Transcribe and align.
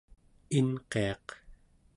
inqiaq 0.57 1.27